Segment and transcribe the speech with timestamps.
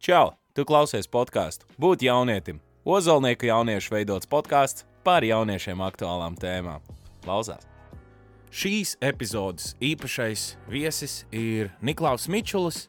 [0.00, 0.30] Čau!
[0.56, 2.56] Tu klausies podkāstu Būt jaunietim.
[2.88, 6.80] Ozolnieku jauniešu veidots podkāsts par jauniešiem aktuālām tēmām.
[7.20, 7.68] Klausās!
[8.48, 12.86] Šīs epizodes īpašais viesis ir Niklaus Mičulis.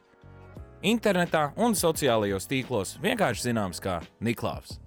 [0.80, 4.78] Internetā un sociālajos tīklos vienkārši zināms kā Niklaus.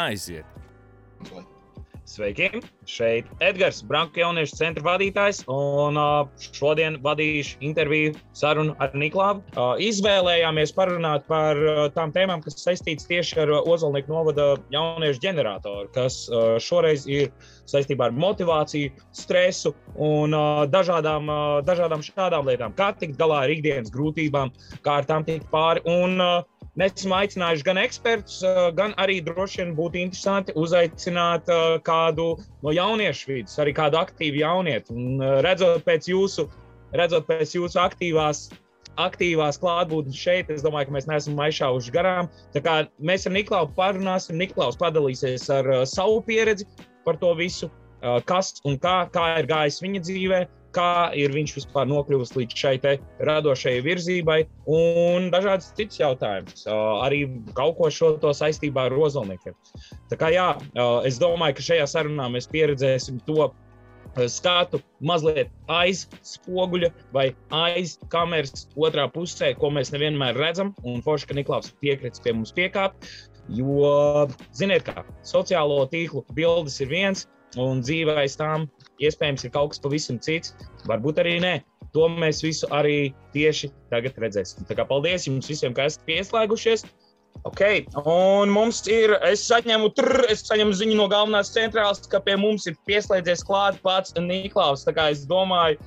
[0.00, 0.48] Aiziet!
[2.10, 2.48] Sveiki!
[2.90, 5.44] Šeit Edgars, Branka jauniešu centra vadītājs.
[5.46, 5.94] Un
[6.42, 9.44] šodien vadīšu interviju sarunu ar Niklāvu.
[9.86, 11.60] Izvēlējāmies parunāt par
[11.94, 16.24] tām tēmām, kas saistītas tieši ar Ozolnieku novada jauniešu ģeneratoru, kas
[16.66, 17.30] šoreiz ir
[17.70, 20.34] saistībā ar motivāciju, stresu un
[20.74, 21.30] dažādām,
[21.62, 22.74] dažādām šādām lietām.
[22.74, 24.50] Kā tikt galā ar ikdienas grūtībām,
[24.82, 25.86] kā ar tām tikt pāri.
[25.86, 26.18] Un,
[26.78, 28.36] Mēs esam aicinājuši gan ekspertus,
[28.78, 31.50] gan arī droši vien būtu interesanti uzaicināt
[31.86, 32.26] kādu
[32.62, 34.94] no jauniešu vidus, arī kādu aktīvu jaunieti.
[34.94, 36.46] Un, redzot pēc jūsu,
[36.94, 38.44] redzot pēc jūsu aktīvās,
[39.02, 42.30] aktīvās klātbūtnes šeit, es domāju, ka mēs neesam maišāvuši garām.
[42.54, 46.68] Tā kā mēs ar Niklausu parunāsim, Niklaus padalīsies ar savu pieredzi
[47.04, 47.70] par to visu,
[48.30, 52.98] kas un kā, kā ir gājis viņa dzīvēm kā ir viņš vispār nokļuvis līdz šai
[53.26, 54.38] radošajai virzībai,
[54.70, 56.66] un dažādas citas jautājumas.
[57.04, 57.24] Arī
[57.58, 59.56] kaut ko šo to saistībā ar rozolniekiem.
[60.10, 60.52] Tā kā jā,
[61.08, 63.50] es domāju, ka šajā sarunā mēs pieredzēsim to
[64.30, 70.74] skatu mazliet aiz spoguļa vai aiz kameras otrā pusē, ko mēs nevienmēr redzam.
[70.82, 73.06] Un forši, ka Niklaus piekrits pie mums piekāpt.
[73.50, 77.26] Jo, ziniet, kā sociālo tīklu bildes ir viens,
[77.58, 78.68] un dzīvē aiz tām
[79.04, 80.54] iespējams ir kaut kas pavisam cits,
[80.88, 81.54] varbūt arī nē.
[81.94, 84.66] To mēs visu arī tieši tagad redzēsim.
[84.68, 86.84] Tā kā paldies jums visiem, ka esat pieslēgušies.
[87.46, 87.62] Ok,
[88.04, 92.66] un mums ir, es saņemu, trr, es saņemu ziņu no galvenās centrālas, ka pie mums
[92.68, 94.84] ir pieslēdzies klāt pats Niklaus.
[94.84, 95.80] Tā kā es domāju,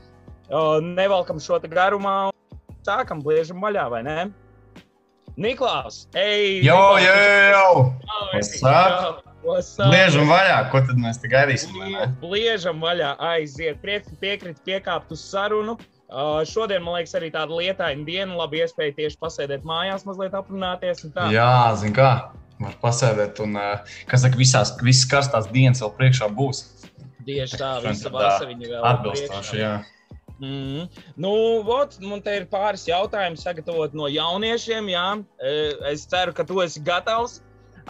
[0.83, 4.17] nevelkam šo te garumā un sākam bliežam vaļā, vai ne?
[5.37, 6.63] Niklaus, ej!
[6.65, 7.13] Jo, jo,
[7.53, 7.69] jo!
[8.63, 9.32] jo.
[9.43, 11.75] Bliežam vaļā, ko tad mēs te gaidīsim?
[12.21, 15.75] Bliežam vaļā, aiziet, piekrīt, piekāpt uz sarunu.
[16.13, 21.01] Uh, šodien, man liekas, arī tāda lietaina diena, labi iespēja tieši pasēdēt mājās, mazliet aprunāties.
[21.33, 22.09] Jā, zin kā,
[22.61, 26.61] var pasēdēt un, uh, kas saka, visās, visas karstās dienas vēl priekšā būs.
[27.25, 29.73] Tieši tā, visa vasariņa vēl atbilstoši, jā.
[30.43, 30.85] Mm.
[31.23, 31.33] Nu,
[31.65, 34.89] vot, man te ir pāris jautājumi sagatavot no jauniešiem.
[34.91, 35.07] Jā.
[35.89, 37.39] Es ceru, ka tu esi gatavs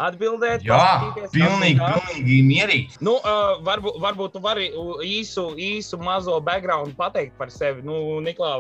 [0.02, 0.66] atbildēt.
[0.66, 3.00] Jā, pilnīgi, pilnīgi mierīgi.
[3.06, 4.70] Nu, uh, varbūt, varbūt tu vari
[5.06, 7.84] īsu, īsu mazo background pateikt par sevi.
[7.86, 8.56] Nu, Niklā,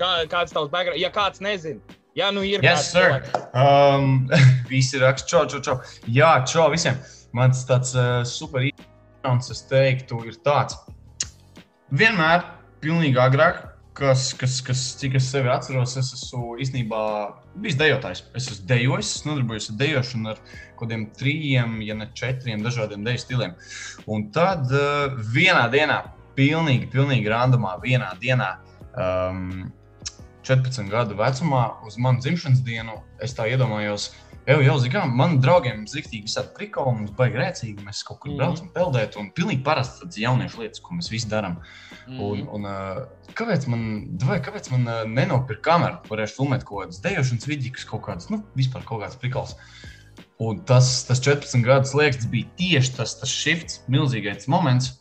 [0.00, 1.00] kā, kāds tavs background?
[1.00, 1.80] Ja kāds nezina.
[2.18, 2.60] Jā, nu ir.
[2.64, 3.22] Yes, sir.
[3.56, 4.28] Um,
[4.72, 5.78] visi raksta, čau, čau, čau.
[6.12, 6.98] Jā, čau visiem.
[7.32, 10.76] Mans tāds uh, super īsts, es teiktu, ir tāds.
[11.92, 12.44] Vienmēr,
[12.84, 13.62] pilnīgi agrāk,
[13.96, 17.02] kas, kas, kas, cik es sevi atceros, es esmu īstenībā
[17.62, 18.24] bijis dejotājs.
[18.38, 23.04] Es esmu dejojis, es nodarbojos ar dejošanu ar kaut kādiem trijiem, ja ne četriem dažādiem
[23.06, 23.54] deju stiliem.
[24.10, 26.00] Un tad uh, vienā dienā,
[26.38, 28.50] pilnīgi, pilnīgi randomā, vienā dienā,
[28.96, 29.70] um,
[30.42, 34.10] 14 gadu vecumā, uz manu dzimšanas dienu, es tā iedomājos,
[34.42, 38.32] Jau, jau zinām, man draugiem ir rīktīgi visādi prikoli, mums baigi rēcīgi, mēs kaut kur
[38.32, 38.40] mm.
[38.40, 41.60] braucam peldēt, un pilnīgi parasti tādas jauniešu lietas, ko mēs visi darām.
[42.08, 42.18] Mm.
[42.26, 42.66] Un, un,
[43.38, 43.84] kāpēc man,
[44.26, 48.82] vai, kāpēc man nenopirkt kameru, varēšu filmēt kaut kādas dejošanas vidīgas, kaut kādas, nu, vispār
[48.88, 49.54] kaut kādas prikols.
[50.42, 54.96] Un tas, tas 14 gadus liekas, bija tieši tas, tas shifts, milzīgais moments,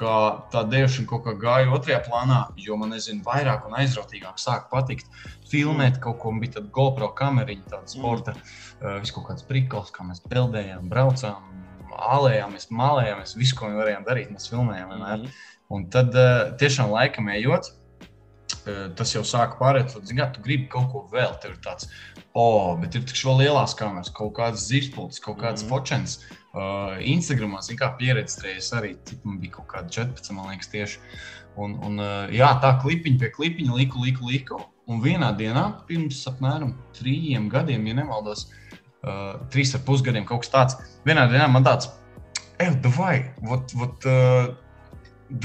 [0.00, 0.14] ka
[0.52, 5.10] tā dēļšana kaut kā gāja otrajā plānā, jo man nezinu, vairāk un aizrautīgāk sāk patikt
[5.50, 6.32] filmēt kaut ko.
[6.40, 7.92] Bija tāda GoPro kameriņa, tāda mm.
[7.92, 8.54] sporta, mm.
[8.80, 11.50] uh, viss kaut kāds prikals, kā mēs peldējām, braucām,
[11.90, 15.26] ālējāmies, malējāmies, visu, ko mēs varējām darīt, mēs filmējām vienmēr.
[15.26, 15.36] Mm.
[15.76, 20.70] Un tad uh, tiešām laikam ejot, uh, tas jau sāka pārēt, tad, zin, tu gribi
[20.72, 21.90] kaut ko vēl, tev ir tāds,
[22.32, 25.74] oh, bet ir taču vēl lielās kameras, kaut kādas zirspults, kaut kādas mm.
[25.74, 26.20] počens.
[26.50, 30.98] Uh, Instagramā kā pieredzējis arī, cik man bija kaut kāda 14, man liekas, tieši.
[31.60, 34.58] Un, un, uh, jā, tā klipiņa pie klipiņa liku, liku, liku.
[34.90, 38.48] Un vienā dienā, pirms apmēram trījiem gadiem, ja nemaldos,
[39.04, 41.92] uh, trīs ar pusgadiem kaut kas tāds, vienā dienā man tāds,
[42.58, 44.50] ej, vai, vot, vot, uh,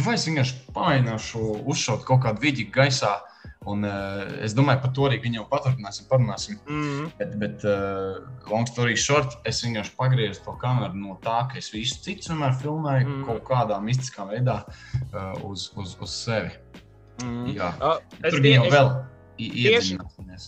[0.02, 3.14] vai es vienkārši pamēģināšu uzšaut kaut kādu vidi gaisā.
[3.20, 3.35] Uh,
[3.66, 6.60] Un, uh, es domāju, par to arī viņu paturpināsim, parunāsim.
[6.68, 7.08] Mm -hmm.
[7.18, 8.22] Bet, bet uh,
[8.52, 12.54] long story short, es vienkārši pagriezu to kameru no tā, ka es visu citu vienmēr
[12.62, 13.26] filmēju mm -hmm.
[13.26, 16.52] kaut kādā mistiskā veidā uh, uz, uz, uz sevi.
[17.24, 17.56] Mm -hmm.
[17.56, 19.06] Jā, uh, tur jau vēl.
[19.38, 19.98] Tieši,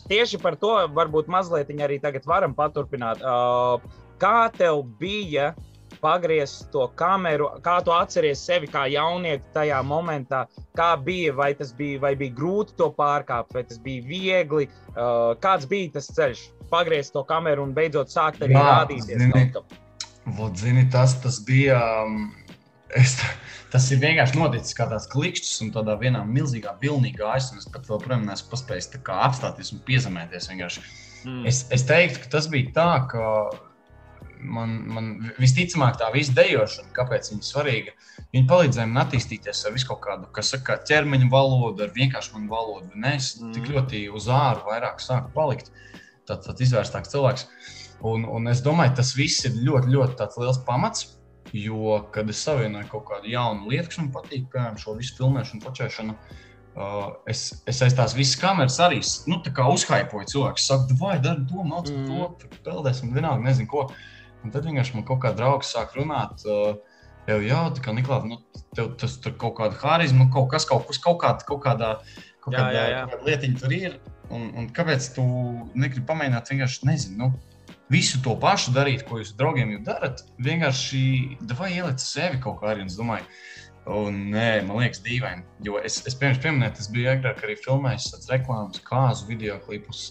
[0.07, 3.17] tieši par to varbūt mazliet arī tagad varam paturpināt.
[3.19, 3.81] Uh,
[4.17, 5.53] kā tev bija
[6.01, 10.45] pagriezt to kameru, kā tu atceries sevi kā jaunieti tajā momentā,
[10.77, 15.33] kā bija, vai tas bija, vai bija grūti to pārkāpt, vai tas bija viegli, uh,
[15.43, 19.53] kāds bija tas ceļš, pagriezt to kameru un beidzot sākt arī Jā, rādīties zini.
[20.37, 21.77] Vot, zini, tas, tas bija.
[22.03, 22.33] Um,
[22.99, 23.15] es,
[23.71, 27.53] tas ir vienkārši noticis kā tāds klikšķis un tādā vienā milzīgā vilnī gājis.
[27.61, 30.49] Es pat joprojām paspējis apstāties un piezemēties.
[30.51, 30.83] Vienkārši.
[31.27, 31.45] Mm.
[31.49, 33.23] Es, es teiktu, ka tas bija tā, ka
[34.41, 35.09] man, man
[35.41, 37.93] visticamāk tā visa dejošana, kāpēc viņa ir svarīga,
[38.35, 42.51] viņa palīdzēja man attīstīties ar visu kaut kādu, kas saka, ķermeņa valodu, ar vienkāršu manu
[42.53, 42.91] valodu.
[42.95, 43.51] Nē, es mm.
[43.57, 45.71] tik ļoti uz āru vairāk sāku palikt,
[46.29, 47.47] tad, tad izvērstāks cilvēks.
[48.07, 51.13] Un, un es domāju, tas viss ir ļoti, ļoti liels pamats.
[51.55, 55.63] Jo, kad es savienoju kaut kādu jaunu lietu, kas man patīk, piemēram, šo visu filmēšanu,
[55.63, 56.47] počēšanu, uh,
[56.77, 59.39] Uh, es, es aiz tās visas kameras arī nu,
[59.73, 60.61] uzhaipoju cilvēku.
[60.61, 62.11] Es saku, vai dari to, mācīt mm.
[62.37, 63.87] to, peldēsim, vienalga, nezinu ko.
[64.47, 66.45] Un tad vienkārši man kaut kā draugs sāk runāt.
[66.47, 66.77] Uh,
[67.27, 68.37] Jau, jā, tā kā Niklaus, nu,
[68.71, 71.89] tev tas tur kaut kāda harizma, kaut kas, kaut, kas, kaut, kādā, kaut kādā,
[72.39, 73.01] kaut kādā, jā, jā, jā.
[73.11, 73.97] kādā lietiņa tur ir.
[74.31, 75.25] Un, un kāpēc tu
[75.75, 80.23] negribi pamēģināt vienkārši, nezinu, nu, visu to pašu darīt, ko jūs draugiem jau darat?
[80.39, 81.01] Vienkārši,
[81.59, 83.27] vai ieliec sevi kaut kā arī, es domāju,
[83.87, 85.45] Un, nē, man liekas, dīvaini.
[85.63, 90.09] Jo es, es pirms pieminēju, tas bija agrāk arī filmējis reklāmas, kāzu video klipus,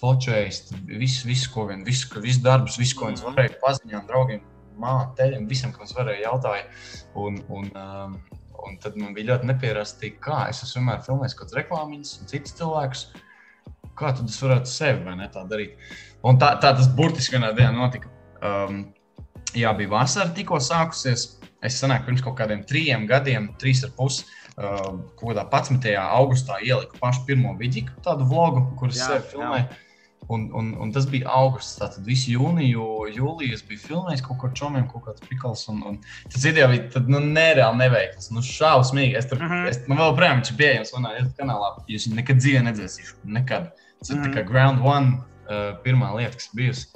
[0.00, 0.60] focējis,
[0.90, 3.32] visu, visu, ko vien, visu, visu darbus, visu, ko viens mhm.
[3.32, 4.44] varēja paziņot draugiem,
[4.80, 6.78] mātei visam, kam es varēju jautāt.
[7.20, 8.14] Un, un, um,
[8.66, 12.30] un tad man bija ļoti nepierasti, kā es esmu vienmēr filmējis kaut kādas reklāmas un
[12.30, 13.04] citus cilvēkus.
[13.98, 15.76] Kā tad es varētu sevi ne tā darīt?
[16.24, 18.08] Un tā, tā tas burtiski vienā dienā notika.
[18.40, 18.86] Um,
[19.52, 24.24] jā, bija vasara tikko sākusies Es sanāku pirms kaut kādiem trim gadiem, trīs ar pusi.
[24.60, 25.94] Uh, kaut kādā 11.
[25.96, 29.70] augustā ieliku pašu pirmo vidīku, tādu vlogu, kuras sev filmēju.
[30.30, 31.78] Un, un, un tas bija augusts.
[31.80, 32.84] Tātad visu jūniju,
[33.16, 35.64] jūliju es biju filmējis kaut ko čomiem, kaut kāds pikls.
[35.72, 35.96] Un, un
[36.30, 38.28] tas video bija tad, nu, nereāli neveikls.
[38.34, 39.16] Nu, šausmīgi.
[39.18, 39.64] Es tur, uh mhm.
[39.64, 39.72] -huh.
[39.72, 41.72] es, man vēl projām viņš ir pieejams manā kanālā.
[41.90, 43.16] Jūs nekad dzīvē nedzēsīšu.
[43.24, 43.72] Nekad.
[43.98, 44.50] Tas uh ir tā kā mhm.
[44.52, 46.92] ground one uh, pirmā lieta, kas bijusi.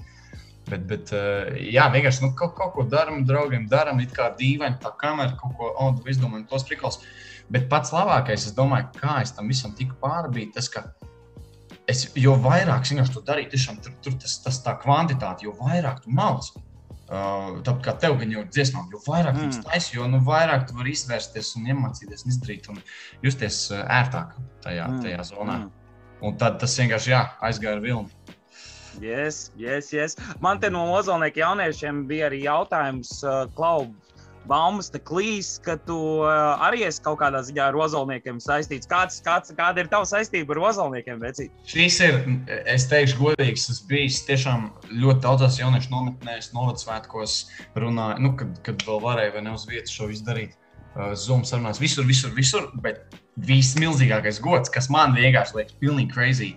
[0.65, 4.81] Bet, bet eh, jā, vienkārši nu, kaut, kaut ko darām, draugiem darām, it kā dīvaini
[4.81, 7.03] tā kamera, kaut ko oh, izdomājam, tos prikals.
[7.53, 10.87] Bet pats labākais, es domāju, kā es tam visam tiku pāri, bija tas, ka
[11.91, 16.05] es, jo vairāk es to darīju, tiešām tur, tur tas, tas tā kvantitāte, jo vairāk
[16.05, 16.55] tu māci.
[17.05, 19.51] Uh, Tāpat kā tev gan jau ir dziesmām, jo vairāk mm.
[19.53, 22.79] tu taisi, jo nu, vairāk tu vari izvērsties un iemācīties un izdarīt un
[23.23, 24.33] justies eh, ērtāk
[24.65, 25.03] tajā, mm.
[25.05, 25.59] tajā zonā.
[25.67, 25.99] Mm.
[26.25, 28.39] Un tad tas vienkārši jā, aizgāja ar vilni.
[29.03, 30.17] Yes, yes, yes.
[30.41, 33.91] Man te no Ozolnieka jauniešiem bija arī jautājums, uh, Klau,
[34.49, 36.29] baumas te klīs, ka tu uh,
[36.65, 38.89] arī esi kaut kādā ziņā ar ozolniekiem saistīts.
[38.91, 41.23] Kāds, kāds, kāda ir tava saistība ar ozolniekiem?
[41.23, 41.55] Vecīt?
[41.69, 42.21] Šis ir,
[42.71, 43.69] es teikšu, godīgs.
[43.73, 47.39] Es biju tiešām ļoti daudzās jauniešu nometnēs, novacvētkos
[47.81, 50.57] runāju, nu, kad, kad vēl varēju vai ne uz vietas šo izdarīt.
[50.95, 53.17] Uh, Zoom sarunās visur, visur, visur, bet
[53.49, 56.55] vismilzīgākais gods, kas man vienkārši liekas pilnīgi crazy,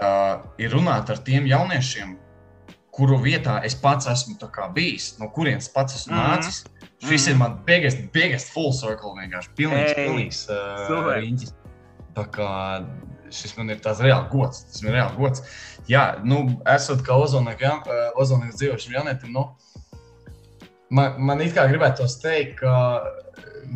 [0.00, 2.16] uh, ir runāt ar tiem jauniešiem,
[2.94, 4.36] kuru vietā es pats esmu
[4.74, 6.36] bijis, no kurienes pats esmu mm -hmm.
[6.36, 6.64] nācis.
[7.00, 9.14] Šis mm ir mans biggest, biggest full circle.
[9.16, 11.54] vienkārši pilnīgs, hey, pilnīgs uh, riņķis.
[12.16, 12.50] Tā kā
[13.32, 14.64] šis man ir tāds reāls gods.
[14.68, 15.42] Tas ir reāls gods.
[15.88, 19.46] Jā, nu, esot kā ozonīgs dzīvošs jaunietim, nu,
[20.90, 22.74] man, man it kā gribētu teikt, ka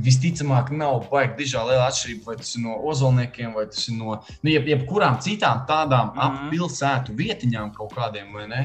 [0.05, 4.17] visticamāk nav baigta dižā liela atšķirība, vai tas ir no ozolniekiem, vai tas ir no
[4.19, 6.51] nu, jeb, jebkurām citām tādām mm -hmm.
[6.51, 8.63] pilsētu vietiņām, kaut kādiem vai ne,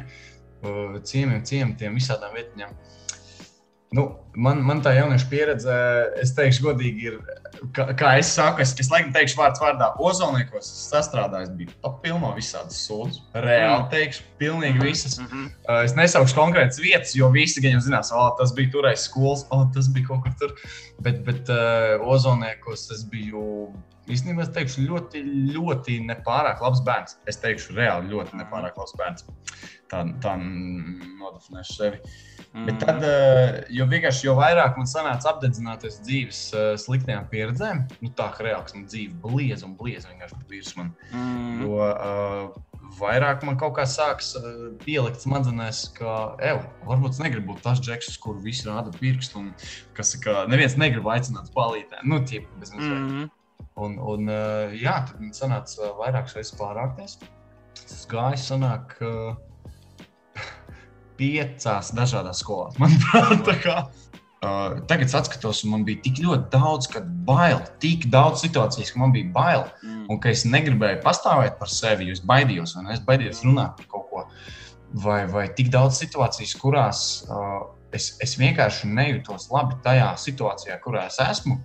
[1.04, 2.74] ciemiem, ciematiem, visādām vietiņām.
[3.92, 4.04] Nu,
[4.36, 5.76] man, man tā jauniešu pieredze,
[6.22, 7.18] es teikšu, godīgi, ir,
[7.76, 12.80] kā, kā es saku, es, es laikam teikšu vārds vārdā, ozolniekos sastrādājis, bija papilno visādas
[12.86, 13.22] sūdzes.
[13.36, 13.90] Reāli mm.
[13.94, 15.20] teikšu, pilnīgi mhm, visas.
[15.20, 15.84] Mm -hmm.
[15.84, 19.64] es nesaukšu konkrētas vietas, jo visi gan jau zinās, o, tas bija turais skolas, o,
[19.76, 20.56] tas bija kaut kur tur.
[21.00, 23.72] Bet, bet uh, ozolniekos es biju
[24.10, 25.22] īstenībā es teikšu, ļoti,
[25.54, 27.18] ļoti nepārāk labs bērns.
[27.30, 29.28] Es teikšu, reāli ļoti nepārāk labs bērns.
[29.90, 32.02] Tā, tā nodefinēšu sevi.
[32.54, 32.66] Mm.
[32.68, 33.06] Bet tad,
[33.74, 38.78] jo vienkārši jo vairāk man sanāca apdedzināties dzīves eh, sliktajām pieredzēm, nu tā kā reāli
[38.78, 40.92] man dzīve bliez un bliez vienkārši virs man.
[41.12, 41.64] Mm.
[41.64, 42.60] Jo uh,
[43.00, 47.82] vairāk man kaut kā sāks uh, pielikt smadzenēs, ka, ej, varbūt es negribu būt tas
[47.84, 49.52] džeks, uz kuru visi rāda pirkstu, un
[49.98, 52.06] kas, ka neviens negrib aicināt palīdzēt.
[52.08, 52.96] Nu, tie, bez mazliet.
[52.96, 53.36] Mm -hmm.
[53.80, 57.20] Un, un uh, jā, tad man sanāca vairākas reizes pārākties.
[57.80, 59.38] Tas gāja, sanāk, uh,
[61.20, 62.78] piecās dažādās skolās.
[62.82, 63.76] Manuprāt, tā kā.
[64.40, 69.12] Uh, tagad, skatos, man bija tik ļoti daudz, kad bail, tik daudz situācijas, ka man
[69.12, 69.66] bija bail.
[69.84, 70.06] Mm.
[70.14, 72.94] Un ka es negribēju pastāvēt par sevi, jo es baidījos, ne?
[72.96, 74.24] Es baidījos runāt par kaut ko.
[75.04, 81.06] Vai, vai tik daudz situācijas, kurās uh, es, es vienkārši nejūtos labi tajā situācijā, kurā
[81.10, 81.60] es esmu.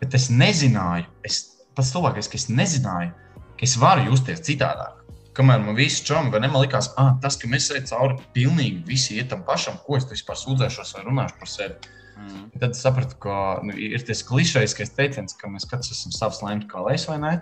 [0.00, 1.40] Bet es nezināju, es,
[1.76, 3.12] pats cilvēks, ka es nezināju,
[3.52, 5.02] ka es varu justies citādāk.
[5.34, 8.84] Kamēr man viss čom, vai ne, man likās, ah, tas, ka mēs ejam cauri pilnīgi
[8.86, 11.94] visi ietam pašam, ko es vispār sūdzēšos vai runāšu par sevi.
[12.14, 12.48] Mm.
[12.62, 16.82] Tad sapratu, ka nu, ir tas klišejiskais teiciens, ka mēs katrs esam savs lēmums, kā
[16.84, 17.32] lēs vai nē.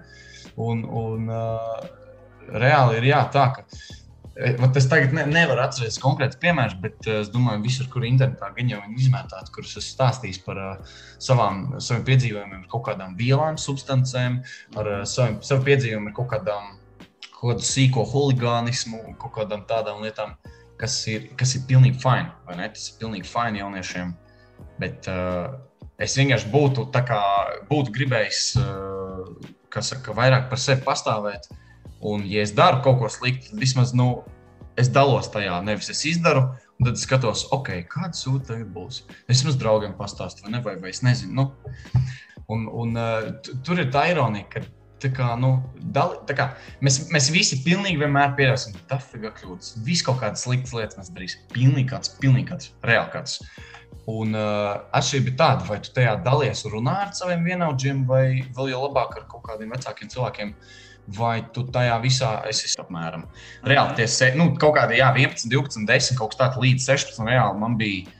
[0.61, 1.83] Un, un uh,
[2.52, 3.64] reāli ir jā, tā, ka
[4.37, 8.50] e, es tagad ne, nevaru atcerēties konkrēts piemērs, bet uh, es domāju, visur, kur internetā
[8.57, 13.17] gan jau ir izmētāts, kurus es stāstīju par uh, savām, saviem piedzīvojumiem, ar kaut kādām
[13.21, 14.41] vielām, substancēm,
[14.81, 16.73] ar uh, saviem, saviem piedzīvojumiem, ar kaut kādām
[17.43, 20.37] kaut kādu sīko huligānismu un kaut kādām tādām lietām,
[20.79, 22.31] kas ir, kas ir pilnīgi fini.
[22.47, 24.12] Tas ir pilnīgi fini jauniešiem.
[24.81, 25.55] Bet uh,
[26.02, 27.23] es vienkārši būtu, kā,
[27.69, 31.49] būtu gribējis, uh, saka, vairāk par sevi pastāvēt.
[32.02, 34.25] Un, ja es daru kaut ko sliktu, tad vismaz nu,
[34.81, 35.61] es dalos tajā.
[35.64, 36.49] Nevis es izdaru,
[36.83, 39.05] tad es skatos, ok, kāda sūta tagad būs.
[39.29, 41.33] Es vismaz draugiem pastāstīju, vai, ne, vai, vai es nezinu.
[41.38, 42.05] Nu.
[42.50, 44.64] Un, un, uh, tur ir tā ironija, ka
[45.11, 45.57] kā, nu,
[45.95, 46.52] dali, kā,
[46.85, 49.73] mēs, mēs visi pilnīgi vienmēr pieļausim, ka tas ir kļūdas.
[49.87, 51.47] Viss kaut kādas sliktas lietas mēs darīsim.
[51.55, 53.41] Pilnīgi kāds, pilnīgi kāds, reāli kāds.
[54.11, 58.25] Un uh, atšķirība ir tāda, vai tu tajā dalies un runā ar saviem vienaudžiem, vai
[58.56, 60.56] vēl jau labāk ar kaut kādiem vecākiem cilvēkiem.
[61.16, 63.25] Vai tu tajā visā esi apmēram?
[63.66, 67.25] Reāli, tie nu, kaut kādi jā, 11, 12, 10, kaut kas tāds līdz 16.
[67.26, 68.11] Reāli man bija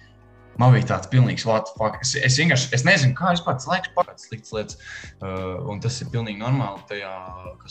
[0.61, 1.73] Man bija tāds pilnīgs vārds,
[2.03, 4.81] es, es vienkārši es nezinu, kā vispār tas laiks pagājis sliktas lietas.
[5.23, 7.13] Uh, un tas ir pilnīgi normāli tajā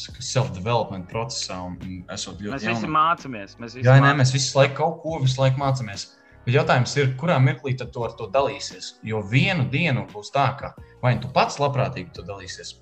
[0.01, 1.59] self-development procesā.
[1.67, 2.81] Un, un esot ļoti mēs jaunam.
[2.81, 3.55] visi mācāmies.
[3.61, 6.07] Mēs visi Jā, nē, mēs visu laiku kaut ko visu laiku mācāmies.
[6.45, 8.95] Bet jautājums ir, kurā mirklī tu ar to dalīsies?
[9.05, 12.75] Jo vienu dienu būs tā, ka vai nu tu pats labprātīgi to dalīsies,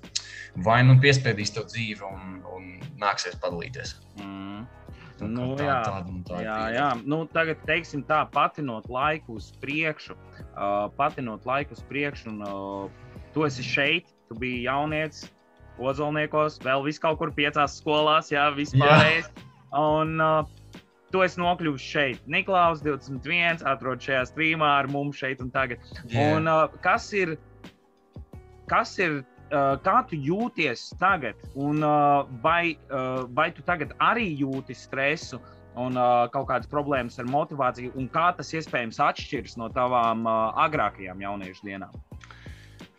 [0.64, 3.98] vai nu piespiedīs tev dzīve un, un nāksies padalīties.
[4.20, 4.64] Mm.
[5.20, 6.86] Nu, tā, jā, tāda, tā jā, jā.
[7.04, 13.18] Nu, tagad, teiksim, tā, patinot laiku uz priekšu, uh, patinot laiku uz priekšu, un uh,
[13.34, 15.28] tu esi šeit, tu biji jaunietis,
[15.80, 19.30] Ozolniekos, vēl vis kaut kur piecās skolās, jā, vispārējais.
[19.76, 20.48] Un uh,
[21.12, 22.22] tu esi nokļuvis šeit.
[22.30, 25.82] Niklaus 21 atrodas šajā streamā ar mums šeit un tagad.
[26.06, 26.36] Yeah.
[26.36, 27.36] Un, uh, kas ir,
[28.70, 34.28] kas ir uh, kā tu jūties tagad, un uh, vai, uh, vai tu tagad arī
[34.40, 35.40] jūti stresu
[35.78, 40.50] un uh, kaut kādas problēmas ar motivāciju, un kā tas iespējams atšķiras no tavām uh,
[40.66, 41.94] agrākajām jauniešu dienām?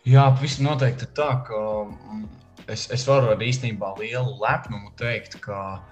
[0.08, 2.24] Jā, pavisam noteikti tā, ka mm,
[2.72, 5.82] es, es varu ar īstenībā lielu lepnumu teikt, ka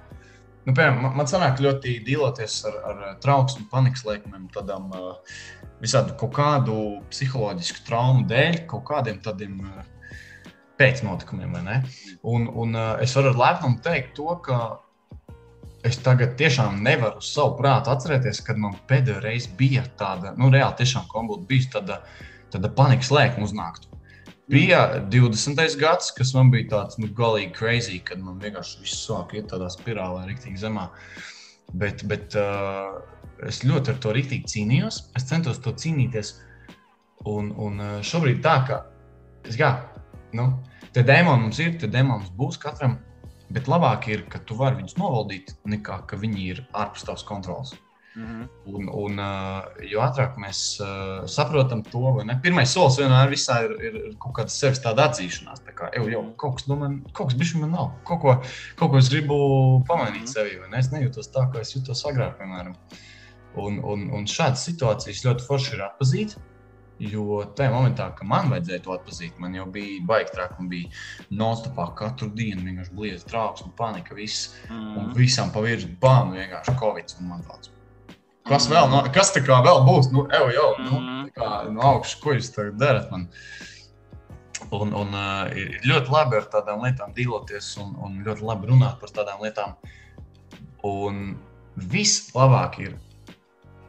[0.70, 5.38] nu, piemēram, man, man sanāk ļoti dīloties ar, ar trauksmu, panikas liekumiem, tādām uh,
[5.82, 6.76] visādi kaut kādu
[7.10, 9.82] psiholoģisku traumu dēļ, kaut kādiem tādiem uh,
[10.80, 11.58] pēc notikumiem.
[12.24, 14.60] Un, un es varu ar lepnumu teikt to, ka
[15.84, 20.80] es tagad tiešām nevaru savu prātu atcerēties, kad man pēdējo reizi bija tāda, nu, reāli
[20.80, 22.00] tiešām būtu bijusi tāda,
[22.52, 23.99] tāda panikas lēkme uznāktu.
[24.50, 24.80] Bija
[25.12, 25.60] 20.
[25.78, 29.68] gads, kas man bija tāds nu, galīgi crazy, kad man vienkārši viss sāk iet tādā
[29.70, 30.88] spirālē, rīktīgi zemā.
[31.78, 32.98] Bet, bet uh,
[33.46, 35.04] es ļoti ar to rīktīgi cīnījos.
[35.18, 36.34] Es centos to cīnīties.
[37.30, 38.82] Un, un šobrīd tā, ka
[39.44, 39.74] es, jā,
[40.34, 40.48] nu,
[40.90, 42.96] Tie demoni mums ir, tie demoni mums būs katram,
[43.54, 47.70] bet labāk ir, ka tu vari viņus novaldīt, nekā ka viņi ir ārpus tavas kontrolas.
[48.16, 48.48] Mm -hmm.
[48.64, 52.40] Un, un, uh, jo ātrāk mēs uh, saprotam to, ne?
[52.42, 55.62] Pirmais solis vienmēr ir, ir, kaut kāda sevis tāda atzīšanās.
[55.66, 57.92] Tā kā jau, jau kaut kas no man, kaut kas bišķi man nav.
[58.04, 58.34] Kaut ko,
[58.76, 59.36] kaut ko es gribu
[59.88, 60.32] pamainīt mm -hmm.
[60.32, 60.78] sevi, vai ne?
[60.78, 62.74] Es nejūtos tā, kā es jutos agrāk, piemēram.
[63.54, 66.36] Un, un, un šādas situācijas ļoti forši ir atpazīt.
[67.00, 70.54] Jo tajā momentā, kad man vajadzēja to atpazīt, man jau bija baigi traki.
[70.58, 70.88] Man bija
[71.30, 74.54] non-stopā katru dienu vienkārši blieza, trauksme, panika, viss.
[74.68, 74.96] Mm.
[74.98, 77.14] Un visam pa virsmu bānu vienkārši covid.
[77.48, 77.70] Tāds,
[78.48, 80.10] kas vēl, no, kas tā kā vēl būs?
[80.14, 81.32] Nu, ev, jau, nu, mm-hmm.
[81.36, 83.10] kā, no augšas, ko jūs tagad darat?
[83.12, 83.28] Man?
[84.76, 89.00] Un, un uh, ir ļoti labi ar tādām lietām dīloties un, un ļoti labi runāt
[89.02, 89.76] par tādām lietām.
[90.86, 91.34] Un
[91.90, 92.96] vislabāk ir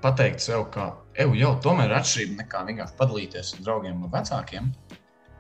[0.02, 4.70] pateikt sev, ka Eju, jau tomēr ir atšķirība nekā vienkārši padalīties ar draugiem un vecākiem.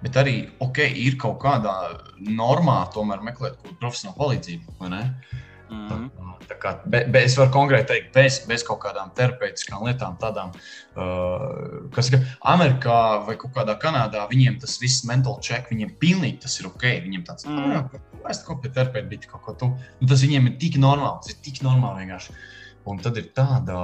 [0.01, 1.75] Bet arī ok, ir kaut kādā
[2.19, 4.75] normā, tomēr meklēt profesionālu palīdzību.
[5.71, 6.33] Mm -hmm.
[6.47, 10.51] tā, kā, be, be, es varu konkrēti teikt, bez, bez kaut kādām terapeitiskām lietām, tādām,
[10.99, 16.41] uh, kas ir Amerikā vai kaut kādā Kanādā, viņiem tas viss mental check, viņiem pilnīgi
[16.43, 16.83] tas ir ok.
[17.05, 18.01] Viņiem tāds, mm -hmm.
[18.29, 19.71] es kaut ko pie terapeita biju, kaut ko tu.
[20.01, 22.35] Nu, tas viņiem ir tik normāli, tas ir tik normāli vienkārši.
[22.85, 23.77] Un tad ir tāda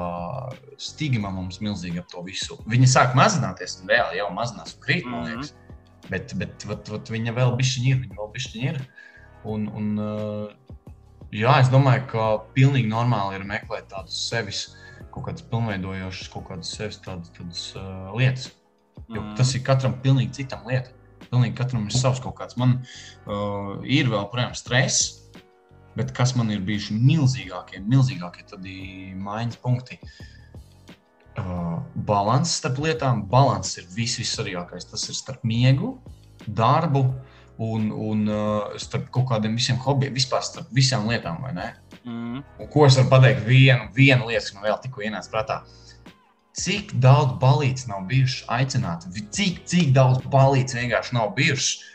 [0.77, 2.57] stigma mums milzīga ap to visu.
[2.67, 5.53] Viņa sāk mazināties, un reāli jau mazinās un krīt, man liekas.
[5.53, 6.09] Mm -hmm.
[6.09, 8.81] Bet, bet vat, vat viņa vēl bišķiņa ir, viņa vēl bišķiņa ir.
[9.43, 9.99] Un, un,
[11.35, 14.67] jā, es domāju, ka pilnīgi normāli ir meklēt tādus sevis
[15.11, 18.51] kaut kādas pilnveidojošas, kaut kādas sevis tādas, tādas uh, lietas.
[19.07, 19.35] Jo mm.
[19.39, 20.93] tas ir katram pilnīgi citam lietam.
[21.27, 22.57] Pilnīgi katram ir savs kaut kāds.
[22.59, 25.29] Man uh, ir vēl, protams, stress,
[25.97, 28.77] bet kas man ir bijuši milzīgākie, milzīgākie tādi
[29.17, 29.99] maiņas punkti.
[31.37, 33.25] Uh, balans starp lietām.
[33.29, 34.89] Balans ir viss, vissvarīgākais.
[34.91, 35.95] Tas ir starp miegu,
[36.47, 37.07] darbu
[37.57, 41.41] un, un uh, starp kaut kādiem visiem hobijiem, vispār starp visām lietām.
[42.03, 42.43] Mm.
[42.43, 43.43] Un ko es varu pateikt?
[43.47, 45.59] Vienu, vienu lietu, kas man vēl tikko ienāca prātā.
[46.57, 51.93] Cik daudz balīdzes nav bijušas aicināti, cik, cik daudz balīdzes vienkārši nav bijušas.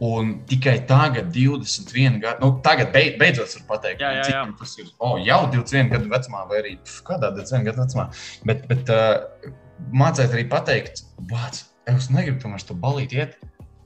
[0.00, 4.44] Un tikai tagad, 21 gadu, nu, tagad beid, beidzot var pateikt, jā, jā, jā.
[4.48, 4.86] cik tas ir.
[4.96, 8.06] Oh, jau 21 gadu vecumā, vai arī pf, kādā 21 gadu vecumā.
[8.48, 9.50] Bet, bet uh,
[9.92, 11.60] mācīt arī pateikt, bāc,
[11.92, 13.36] es negribu tomēr to balīt iet.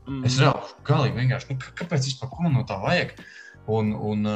[0.04, 0.24] Mm.
[0.28, 3.14] Es reāli, galīgi vienkārši, nu, kāpēc vispār ko no tā vajag?
[3.72, 4.28] Un, un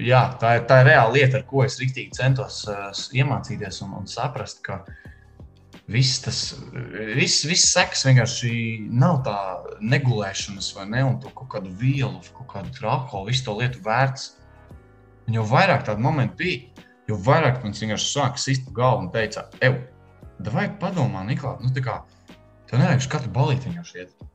[0.00, 2.62] jā, tā, ir, tā ir reāla lieta, ar ko es rīktīgi centos
[3.12, 4.80] iemācīties un, un saprast, ka
[5.92, 6.38] viss tas
[7.16, 8.54] viss, viss seks vienkārši
[8.88, 9.36] nav tā
[9.82, 14.30] negulēšanas vai ne, un to kaut kādu vielu, kaut kādu alkoholu, visu to lietu vērts.
[15.28, 19.46] Un jo vairāk tādu momentu bija, jo vairāk man vienkārši sāka sist galvu un teica,
[19.62, 19.76] ej,
[20.50, 22.00] vai padomā, Niklā, nu tā kā
[22.72, 24.28] tev nevajag katru balīti vienkārši iet.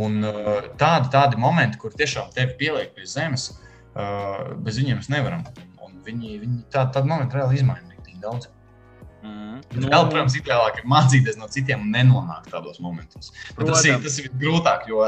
[0.00, 3.48] Un uh, tādi, tādi momenti, kur tiešām tevi pieliek pie zemes,
[3.90, 5.42] Uh, bez viņiem mēs nevaram.
[5.82, 8.46] Un viņi, viņi tā, tādu momentu reāli izmaina tik daudz.
[9.20, 9.58] Mm.
[9.74, 13.32] Nu, vēl, protams, ideālāk ir mācīties no citiem un nenonākt tādos momentos.
[13.58, 15.02] Bet tas ir, tas ir grūtāk, jo,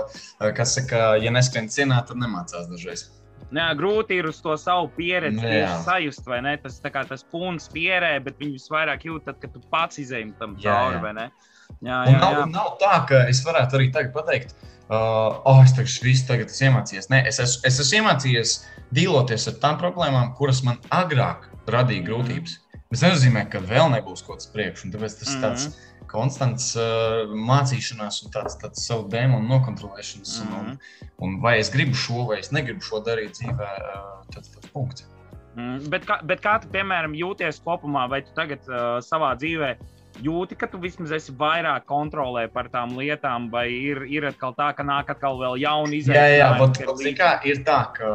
[0.58, 3.06] kas saka, ja neskrien cienā, tad nemācās dažreiz.
[3.52, 5.70] Jā, grūti ir uz to savu pieredzi jā.
[5.86, 6.56] sajust, vai ne?
[6.60, 11.00] Tas, tas punkts pierē, bet viņi visvairāk jūt, tad, kad tu pats izējumi tam cauri,
[11.04, 11.26] vai ne?
[11.30, 12.44] Jā, jā, nav, jā.
[12.50, 14.54] nav tā, ka es varētu arī tagad pateikt,
[14.88, 17.08] uh, oh, es tagad visu tagad esmu iemācījies.
[17.12, 18.56] Nē, es, es, es esmu iemācījies
[18.96, 22.58] dīloties ar tām problēmām, kuras man agrāk radīja grūtības.
[22.92, 25.46] Tas nenozīmē, ka vēl nebūs kaut kas priekš, un tāpēc tas ir mm -hmm.
[25.46, 26.08] tāds mhm.
[26.12, 30.42] konstants uh, mācīšanās un tāds, tāds savu dēmonu nokontrolēšanas.
[30.42, 30.58] Mm -hmm.
[30.58, 34.48] un, un, un vai es gribu šo, vai es negribu šo darīt dzīvē, uh, tas
[34.48, 35.08] ir punkts.
[35.56, 39.76] Mm, bet, kā, bet kā tu, piemēram, jūties kopumā, vai tu tagad uh, savā dzīvē
[40.20, 44.72] jūti, ka tu vismaz esi vairāk kontrolē par tām lietām, vai ir, ir atkal tā,
[44.76, 46.36] ka nāk atkal vēl jauni izaicinājumi?
[46.36, 48.12] Jā, jā, bet, ir, kā, ir tā, ka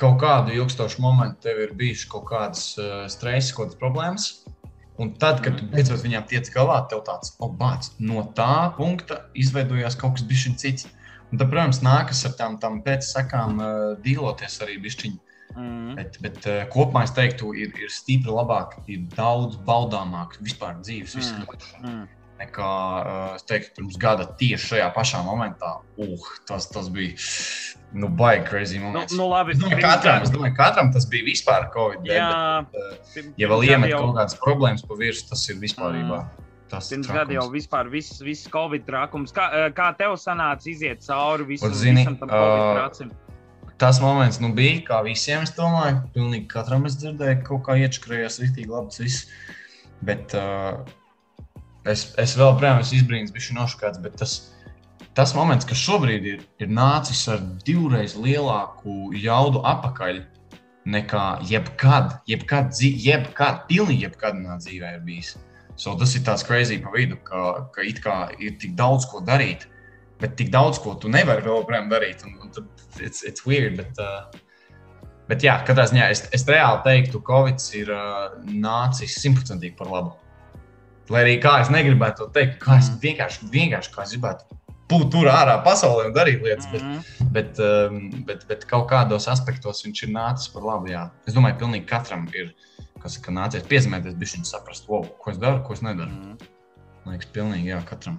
[0.00, 4.28] kaut kādu ilgstošu momentu tev ir bijuši kaut kādas uh, stresa, kaut kādas problēmas.
[4.98, 5.76] Un tad, kad tu mhm.
[5.76, 10.88] beidzot viņām tiec galā, tev tāds, bāc, no tā punkta izveidojās kaut kas bišķiņ cits.
[11.28, 15.27] Un tad, protams, nākas ar tām, tām pēcsakām uh, dīloties arī bišķiņi.
[15.56, 15.96] Mm.
[15.96, 21.16] Bet, bet uh, kopumā es teiktu, ir, ir stipri labāk, ir daudz baudāmāk vispār dzīves
[21.18, 21.72] izskatās.
[21.80, 21.88] Mm.
[21.88, 22.06] Mm.
[22.38, 27.16] Nekā uh, es teiktu, pirms gada tieši šajā pašā momentā, uh, tas, tas bija
[27.98, 29.16] nu, baigi crazy moments.
[29.16, 32.06] Nu, nu, labi, es domāju, katram, es domāju, katram tas bija vispār Covid.
[32.06, 32.28] Jā,
[32.68, 34.04] bet, uh, ja vēl iemet jau...
[34.04, 36.20] kaut kādas problēmas pa virsmu, tas ir vispārībā.
[36.26, 36.44] Mm.
[36.68, 39.32] Tas pirms gada jau vispār viss, viss Covid trakums.
[39.34, 43.08] Kā, kā tev sanāca iziet cauri visam, zini, visam tam Covid?
[43.08, 43.27] Uh,
[43.78, 47.78] tas moments nu, bija, kā visiem, es domāju, pilnīgi katram es dzirdēju, ka kaut kā
[47.84, 49.28] iečakrējās rītīgi labi tas viss.
[50.08, 50.82] Bet uh,
[51.86, 54.34] es, es vēl, protams, izbrīnos, bija šī nošakāts, bet tas,
[55.18, 60.22] tas moments, kas šobrīd ir, ir nācis ar divreiz lielāku jaudu apakaļ
[60.88, 65.34] nekā jebkad, jebkad, jebkad, pilnīgi jebkad manā dzīvē ir bijis.
[65.78, 69.20] So, tas ir tāds crazy pa vidu, ka, ka it kā ir tik daudz ko
[69.22, 69.68] darīt,
[70.20, 72.24] bet tik daudz ko tu nevari vēl joprojām darīt.
[72.26, 73.78] Un, un tad it's, it's weird.
[73.80, 79.18] Bet, uh, bet jā, katrā ziņā es, es reāli teiktu, ka Covid ir uh, nācis
[79.22, 80.14] simtprocentīgi par labu.
[81.08, 83.00] Lai arī kā es negribētu to teikt, kā es mm.
[83.04, 87.32] vienkārši, vienkārši kā es gribētu būt tur ārā pasaulē un darīt lietas, mm -hmm.
[87.32, 90.88] bet, bet, um, bet, bet kaut kādos aspektos viņš ir nācis par labu.
[90.88, 91.10] Jā.
[91.26, 92.54] Es domāju, ka pilnīgi katram ir
[93.02, 96.10] kas, ka nācies piezemēties, bija viņa saprast, wow, ko es daru, ko es nedaru.
[96.10, 96.48] Mm -hmm.
[97.04, 98.18] Man liekas, pilnīgi jā, katram.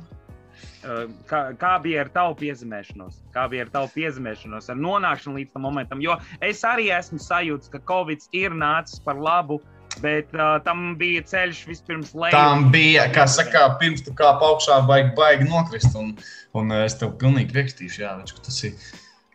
[1.30, 3.18] Kā, kā bija ar tavu piezemēšanos?
[3.36, 6.04] Kā bija ar tavu piezemēšanos, ar nonākšanu līdz tam momentam?
[6.04, 9.62] Jo es arī esmu sajūta, ka Covid ir nācis par labu.
[10.00, 12.32] Bet uh, tam bija ceļš vispirms lejā.
[12.32, 15.98] Tam bija, kā saka, pirms tu kā augšā baigi, baigi nokrist.
[15.98, 16.14] Un,
[16.56, 18.14] un es tev pilnīgi piekrītīšu, jā,
[18.46, 18.78] tas ir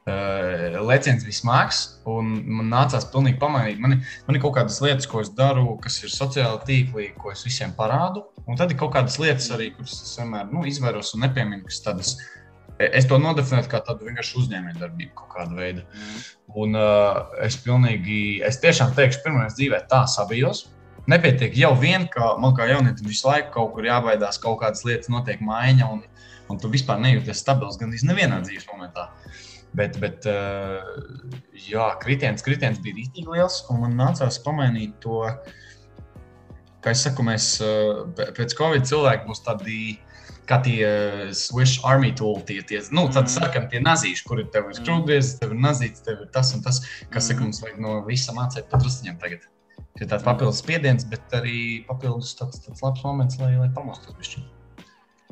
[0.07, 3.81] uh, leciens bija smags, un man nācās pilnīgi pamainīt.
[3.81, 7.45] Man, man ir kaut kādas lietas, ko es daru, kas ir sociāli tīkli, ko es
[7.47, 8.25] visiem parādu.
[8.45, 11.81] Un tad ir kaut kādas lietas arī, kuras es vienmēr nu, izvairos un nepieminu, kas
[11.87, 12.15] tādas.
[12.77, 15.87] E, es to nodefinēju kā tādu vienkārši uzņēmējdarbību, kaut kāda veida.
[15.89, 16.23] Mm.
[16.65, 20.67] Un uh, es pilnīgi, es tiešām teikšu, pirmā dzīvē tā sabijos.
[21.11, 25.11] Nepietiek jau vien, ka man kā jaunietim visu laiku kaut kur jābaidās, kaut kādas lietas
[25.13, 26.05] notiek maiņa, un,
[26.49, 29.11] un tu vispār nejūties stabils gandrīz nevienā dzīves momentā.
[29.11, 29.43] Uh,
[29.75, 30.27] Bet, bet
[31.67, 35.25] jā, kritiens, kritiens bija rītīgi liels, un man nācās pamainīt to,
[36.85, 37.49] kā es saku, mēs
[38.37, 39.79] pēc Covid cilvēki būs tādi.
[40.45, 43.33] Kā tie uh, Swiss Army tool, tie, tie nu, tādi mm.
[43.33, 46.83] sarkani, tie nazīši, kur tev ir skrūvgriezis, tev ir nazīts, tev ir tas un tas,
[46.85, 47.25] kas, mm.
[47.31, 49.47] saka, mums vajag no visa mācīt pa trustiņiem tagad.
[50.03, 51.57] Ir tāds papildus spiediens, bet arī
[51.89, 54.51] papildus tāds, tāds labs moments, lai, lai pamostos bišķiņu.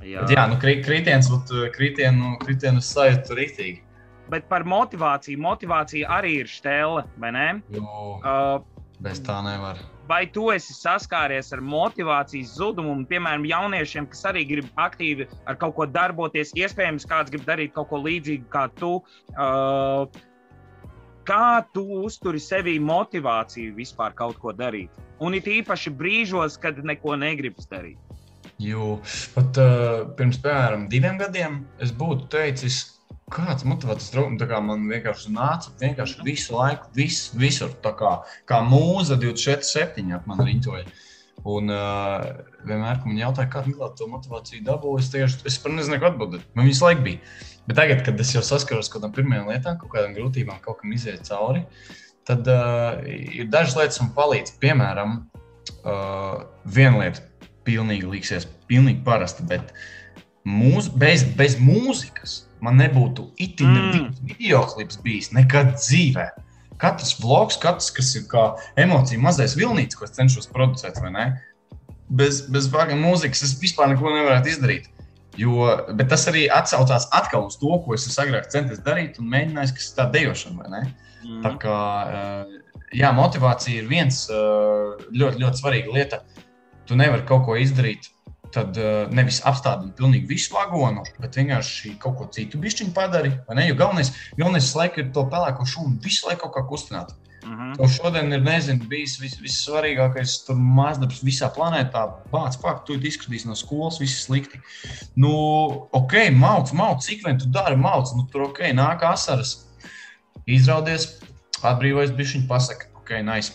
[0.01, 1.29] Jā, bet, jā nu, kritiens,
[1.77, 3.83] kritienu, kritienu sajūtu rītīgi.
[4.31, 5.41] Bet par motivāciju.
[5.43, 7.49] Motivācija arī ir stēle, vai ne?
[7.75, 9.81] Jo, uh, bez tā nevar
[10.13, 15.77] vai tu esi saskāries ar motivācijas zudumu, piemēram, jauniešiem, kas arī grib aktīvi ar kaut
[15.79, 18.99] ko darboties, iespējams, kāds grib darīt kaut ko līdzīgu kā tu.
[19.33, 20.05] Uh,
[21.29, 24.91] kā tu uzturi sevī motivāciju vispār kaut ko darīt?
[25.23, 27.99] Un it īpaši brīžos, kad neko negribas darīt.
[28.63, 28.99] Jo
[29.35, 32.92] pat uh, pirms, piemēram, diviem gadiem es būtu teicis,
[33.33, 34.45] kāds motivēts trūkums.
[34.67, 37.73] Man vienkārši nāca vienkārši visu laiku, vis, visur.
[37.85, 38.13] Tā kā,
[38.49, 40.85] kā mūza 24, 7 ap man riņķoja.
[41.49, 42.29] Un uh,
[42.69, 46.45] vienmēr, kad man jautāja, kāda ir tā motivācija dabū, es tieši es nezinu, ko atbildēt.
[46.55, 47.33] Man visu laiku bija.
[47.67, 50.81] Bet tagad, kad es jau saskaros ar kaut kādām pirmajām lietām, kaut kādām grūtībām, kaut
[50.83, 51.65] kam iziet cauri,
[52.29, 54.55] tad uh, ir dažas lietas, kas man palīdz.
[54.63, 55.19] Piemēram,
[55.83, 56.45] uh,
[56.79, 57.27] viena lieta,
[57.67, 59.75] pilnīgi liksies, pilnīgi parasta, bet
[60.47, 64.09] mūs, bez, bez mūzikas man nebūtu itin mm.
[64.31, 66.29] video klips bijis nekad dzīvē.
[66.83, 71.27] Katrs vlogs, katrs, kas ir kā emocija mazais vilnīts, ko es cenšos producēt, vai ne?
[72.13, 74.89] Bez, bez vāga mūzikas es vispār neko nevarētu izdarīt.
[75.41, 79.77] Jo, bet tas arī atsaucās atkal uz to, ko es agrāk centies darīt un mēģināju,
[79.79, 80.83] kas ir tā dejošana.
[81.23, 81.39] Mm.
[81.45, 81.77] Tā kā
[82.19, 82.57] eh,
[82.99, 86.21] jā, motivācija ir viens eh, ļoti, ļoti svarīga lieta.
[86.85, 88.11] Tu nevari kaut ko izdarīt
[88.53, 93.33] tad uh, nevis apstādini pilnīgi visu vagonu, bet vienkārši kaut ko citu bišķiņu padari.
[93.67, 97.15] Jo galvenais, galvenais laikam ir to pelēko šūnu visu laiku kaut kā kustināt.
[97.45, 97.77] Mm -hmm.
[97.77, 102.03] To šodien ir nezinu, bijis vis, vissvarīgākais mākslinieks visā planētā.
[102.31, 104.61] Bācis, pak, tu izskatīs no skolas, viss slikti.
[105.17, 105.33] Nu,
[105.93, 109.67] ok, mauc, mauc, cik vien tu dari, mauc, nu, tur ok, nāk asaras.
[110.47, 111.19] Izraudies,
[111.63, 113.53] atbrīvojas, bišķiņu pasaka, ok, nice.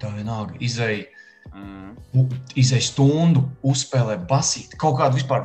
[0.00, 1.04] Tā vienalga, izēja
[1.54, 2.30] Mm.
[2.58, 5.44] Izej stundu, uzspēlē basīt, kaut kādu vispār,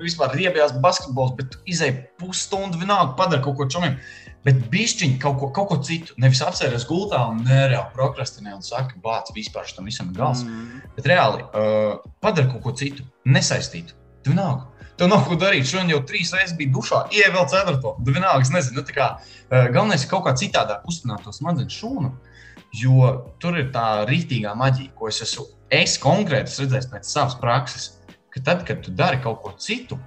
[0.00, 3.98] vispār riebjās basketbols, bet izej pusstundu vienalga, padara kaut ko čomiem.
[4.42, 6.16] Bet bišķiņi kaut ko, kaut ko citu.
[6.18, 10.42] Nevis apsēties gultā un nereāli prokrastinē un saka, bāc, vispār tam visam ir gals.
[10.42, 10.80] Mm.
[10.96, 13.94] Bet reāli uh, padara kaut ko citu, nesaistītu.
[14.24, 14.66] Tu vienalga.
[14.98, 15.68] Tev nav ko darīt.
[15.70, 17.94] Šodien jau trīs reizes bija dušā, ievēl ceturto.
[18.02, 21.78] Tu vienalga, es nezinu, nu, kā, uh, galvenais ir kaut kā citādāk uztunēt to smadzenes
[21.78, 22.10] šūnu.
[22.10, 22.31] Uh,
[22.72, 27.90] Jo tur ir tā rītīgā maģija, ko es esmu es konkrēti redzējis pēc savas prakses,
[28.32, 29.98] ka tad, kad tu dari kaut ko citu,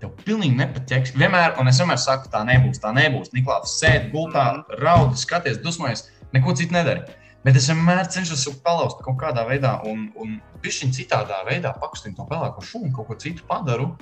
[0.00, 1.14] tev pilnīgi nepatiks.
[1.18, 3.32] Vienmēr, un es vienmēr saku, tā nebūs, tā nebūs.
[3.34, 4.82] Niklaus sēž gultā, mhm.
[4.82, 7.06] raud, skaties, dusmojas, neko citu nedari.
[7.46, 12.26] Bet es vienmēr cenšos palauzt kaut kādā veidā, un, un pišķiņ citādā veidā pakustināt to
[12.26, 13.92] pelēko šūnu, kaut ko citu padaru.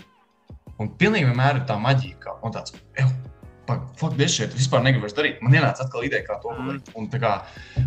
[0.80, 2.72] Un pilnīgi vienmēr ir tā maģija, kā tāds,
[3.64, 5.38] Fuck, es šeit vispār negribu darīt.
[5.44, 6.90] Man ienāca atkal ideja, kā to darīt.
[6.92, 6.96] Mm.
[7.00, 7.32] Un, kā,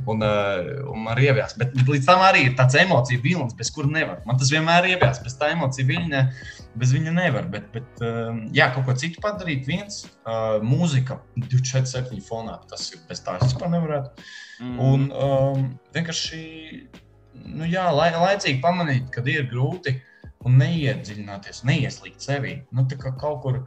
[0.10, 1.54] un, uh, un man ir ievijās.
[1.60, 4.24] Bet, bet līdz tam arī ir tāds emociju vilnis, bez kura nevar.
[4.26, 5.22] Man tas vienmēr ir ievijās.
[5.26, 6.24] Bez tā emociju viļņa,
[6.82, 7.50] bez viņa nevar.
[7.54, 9.68] Bet, bet uh, jā, kaut ko citu padarīt.
[9.70, 12.58] Viens, uh, mūzika 24, 7 fonā.
[12.72, 14.28] Tas ir bez tā, es vispār nevarētu.
[14.63, 14.78] Mm.
[14.82, 16.42] Un um, vienkārši,
[17.54, 20.00] nu jā, lai, laicīgi pamanīt, kad ir grūti
[20.48, 22.56] un neiedziļināties, neieslīgt sevi.
[22.74, 23.62] Nu, kā kaut kur,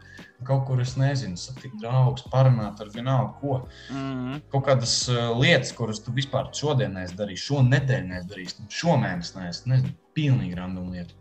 [0.47, 3.59] kaut kur es nezinu, satikt draugus, parunāt ar vienalga ko.
[3.91, 4.41] Mm -hmm.
[4.53, 8.67] Kaut kādas uh, lietas, kuras tu vispār šodien neesi darījis, šo nedēļu neesi darījis, nu,
[8.81, 11.15] šomēnes neesi, nezinu, pilnīgi random lietu.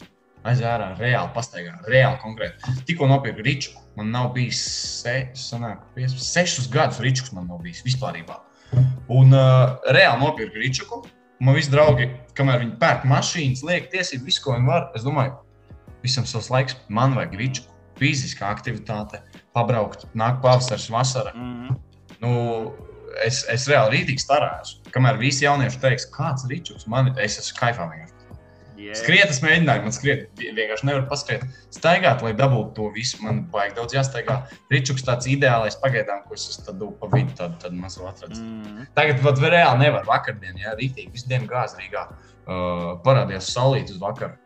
[0.43, 2.75] Aiz ārā, reāli pastaigā, reāli konkrēti.
[2.88, 3.73] Tikko nopirku rīču.
[3.97, 4.62] Man nav bijis
[5.01, 8.21] se, sanāk, pies, sešus gadus rīčuks, man nav bijis vispār.
[9.08, 10.88] Un uh, reāli nopirku rīču.
[11.39, 14.89] Man visi draugi, kamēr viņi pērk mašīnas, liek tiesību, visu, ko viņi var.
[14.95, 15.36] Es domāju,
[16.03, 16.75] visam savs laiks.
[16.88, 17.67] Man vajag rīču,
[17.99, 19.21] fiziska aktivitāte,
[19.55, 21.33] pabraukt, nāk pavasaris, vasara.
[21.35, 21.79] Mm -hmm.
[22.23, 22.31] nu,
[23.25, 24.79] es, es reāli rītīgi starājos.
[24.93, 28.15] Kamēr visi jaunieši teiks, kāds ir rīčuks, man es esmu kaifā vienkārši.
[28.79, 28.95] Yeah.
[28.95, 31.41] Skriet, es mēģināju, man skriet, vienkārši nevaru paskriet.
[31.75, 34.38] Staigāt, lai dabūtu to visu, man vajag daudz jāstaigā.
[34.71, 38.39] Rīčuks tāds ideālais pagaidām, ko es esmu pa vidu, tad, tad mazu atradis.
[38.39, 38.88] Mm.
[38.95, 42.05] Tagad pat reāli nevar vakardien, jā, rītīgi, visu dienu gāz Rīgā.
[42.49, 44.38] Uh, parādījās saulīt uz vakaru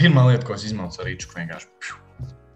[0.00, 1.96] pirmā lieta, ko es izmantoju, ir rīču vienkārši.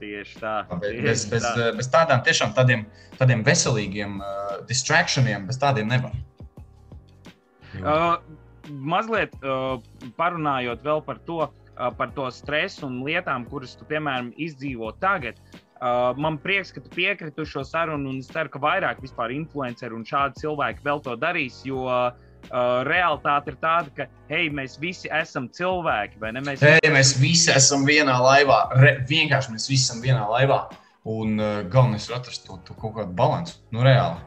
[0.05, 0.55] Tieši tā.
[0.69, 1.73] Tieši bez, bez, tā.
[1.79, 2.85] bez tādām tiešām tādiem,
[3.17, 6.15] tādiem veselīgiem uh, distrakcijiem, bez tādiem nevar.
[7.81, 8.19] Uh,
[8.69, 9.81] mazliet uh,
[10.19, 15.41] parunājot vēl par to, uh, par to stresu un lietām, kuras tu, piemēram, izdzīvo tagad.
[15.85, 19.97] Uh, man prieks, ka tu piekriti šo sarunu, un es ceru, ka vairāk vispār influenceri
[19.97, 22.13] un šādi cilvēki vēl to darīs, jo uh,
[22.51, 26.43] uh, realitāte ir tāda, ka, hei, mēs visi esam cilvēki, vai ne?
[26.45, 28.61] Mēs, hei, mēs visi esam vienā laivā.
[28.81, 30.65] Re, vienkārši mēs visi esam vienā laivā.
[31.11, 33.67] Un uh, galvenais ir atrast to, to kaut kādu līdzsvaru.
[33.75, 34.23] Nu, reāli.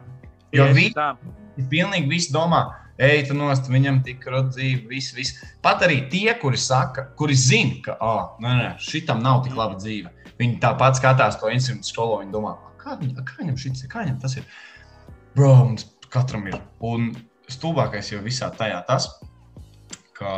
[0.55, 2.61] Jo viņi pilnīgi visi domā,
[3.01, 5.41] ej, tu nost, viņam tik dzīve, viss, viss.
[5.65, 9.77] Pat arī tie, kuri saka, kuri zina, ka, oh, nē, nē, šitam nav tik laba
[9.79, 10.13] dzīve.
[10.37, 14.05] Viņi tāpat skatās to instrumentu skolu, viņi domā, kā, viņa, kā viņam šis ir, kā
[14.05, 14.45] viņam tas ir.
[15.37, 16.59] Bro, mums katram ir.
[16.85, 17.09] Un
[17.51, 19.07] stulbākais jau visā tajā tas,
[20.17, 20.31] ka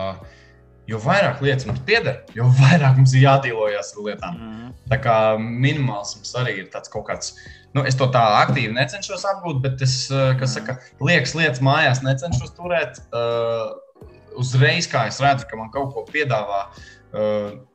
[0.89, 4.37] jo vairāk lietas mums pieder, jo vairāk mums ir jādīlojas ar lietām.
[4.37, 4.75] Mm -hmm.
[4.89, 7.35] Tā kā minimālisms arī ir tāds kaut kāds.
[7.73, 12.01] Nu, es to tā aktīvi necenšos apgūt, bet es, eh, kas saka, liekas lietas mājās
[12.01, 12.97] necenšos turēt.
[13.13, 13.77] Uh,
[14.37, 16.98] uzreiz, kā es redzu, ka man kaut ko piedāvā, uh,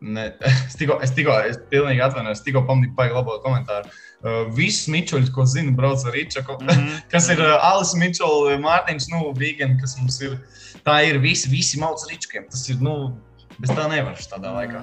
[0.01, 0.25] ne,
[0.68, 3.90] es tikko, es tikko, es pilnīgi atvainojos, tikko pamanīju, baigi labo komentāru.
[3.90, 7.01] Uh, Uh, visus Mičuļus, ko zinu, brauc ar Ričaku, mm -hmm.
[7.12, 10.38] kas ir uh, Alis Mičuļs, Mārtiņš, nu, Vīgan, kas mums ir.
[10.87, 12.47] Tā ir visi, visi mauc Ričakiem.
[12.49, 13.12] Tas ir, nu,
[13.59, 14.57] bez tā nevar tādā mm -hmm.
[14.57, 14.81] laikā.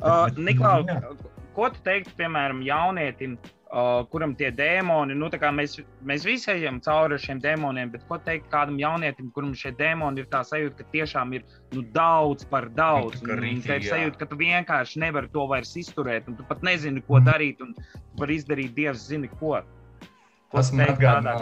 [0.00, 0.72] Uh, Niklā,
[1.56, 3.38] ko tu teiktu, piemēram, jaunietim,
[3.72, 5.76] uh, kuram tie dēmoni, nu, mēs,
[6.06, 10.28] mēs visi ejam cauri šiem dēmoniem, bet ko teikt kādam jaunietim, kuram šie dēmoni ir
[10.32, 13.22] tā sajūta, ka tiešām ir nu, daudz par daudz.
[13.22, 17.02] Nu, tā ir sajūta, ka tu vienkārši nevari to vairs izturēt, un tu pat nezini,
[17.06, 17.30] ko mm.
[17.30, 19.58] darīt, un tu vari izdarīt dievs zini ko.
[20.50, 21.34] ko tas man atgādina,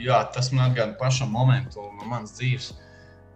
[0.00, 2.72] jā, tas man atgādina pašam momentu no manas dzīves.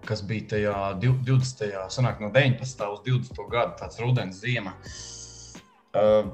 [0.07, 1.62] Kas bija tajā 20.
[1.90, 2.62] sanāk no 19.
[2.94, 3.40] uz 20.
[3.50, 4.76] gadu, tāds rudens ziema.
[5.96, 6.29] Uh,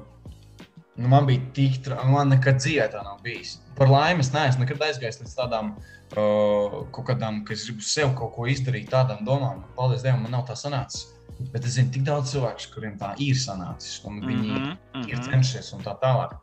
[0.95, 3.55] Nu, man bija tik traki, man nekad dzīvē tā nav bijis.
[3.77, 8.13] Par laimi es neesmu nekad aizgājis līdz tādām uh, kaut kādām, ka es gribu sev
[8.19, 9.63] kaut ko izdarīt, tādām domām.
[9.77, 11.07] Paldies Dievam, man nav tā sanācis.
[11.49, 15.01] Bet es zinu tik daudz cilvēku, kuriem tā ir sanācis, un viņi mm -hmm, mm
[15.01, 15.09] -hmm.
[15.09, 16.37] ir cenšies un tā tālāk.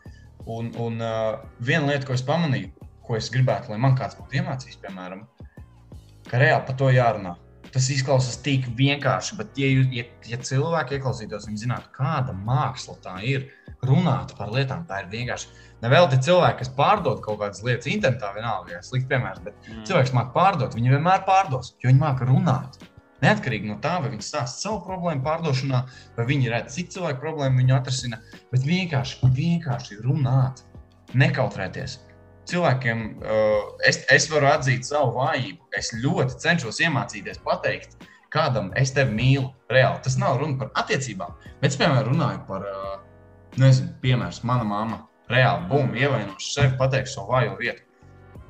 [0.47, 2.71] Un, un uh, viena lieta, ko es pamanīju,
[3.07, 5.27] ko es gribētu, lai man kāds būtu iemācījis, piemēram,
[6.31, 7.37] ka reāli par to jārunā.
[7.71, 13.17] Tas izklausās tik vienkārši, bet, ja, ja, ja cilvēki ieklausītos, viņi zinātu, kāda māksla tā
[13.27, 13.49] ir.
[13.87, 15.55] Runāt par lietām, tā ir vienkārši.
[15.81, 19.87] Nevēl te cilvēki, kas pārdod kaut kādas lietas internetā, vienalga, ja slikti piemērs, bet mm.
[19.89, 22.77] cilvēks māca pārdot, viņi vienmēr pārdos, jo viņi māca runāt.
[23.25, 25.81] Neatkarīgi no tā, vai viņi stāsta savu problēmu pārdošanā,
[26.19, 28.21] vai viņi redz citu cilvēku problēmu, viņu atrasina,
[28.53, 30.61] bet vienkārši, vienkārši runāt,
[31.17, 31.99] nekautrēties
[32.51, 35.69] cilvēkiem uh, es, es varu atzīt savu vājību.
[35.79, 37.97] Es ļoti cenšos iemācīties pateikt,
[38.35, 39.51] kādam es tevi mīlu.
[39.71, 40.03] Reāli.
[40.05, 41.37] Tas nav runa par attiecībām.
[41.61, 42.97] Bet es, piemēram, runāju par, uh,
[43.61, 45.05] nezinu, piemēram, mana mamma.
[45.31, 47.87] Reāli, bum, ievainošu sevi, pateikšu savu vājo vietu.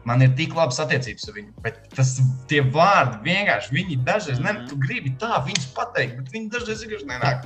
[0.09, 2.15] Man ir tik labas attiecības ar viņu, bet tas
[2.49, 4.63] tie vārdi vienkārši, viņi dažreiz, mm -hmm.
[4.63, 7.45] ne, tu gribi tā viņus pateikt, bet viņi dažreiz vienkārši nenāk.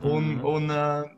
[0.00, 0.54] Un, mm -hmm.
[0.54, 1.10] un uh,